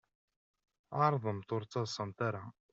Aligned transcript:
Ɛeṛḍemt 1.03 1.49
ur 1.55 1.61
d-ttaḍṣamt 1.63 2.19
ara. 2.27 2.43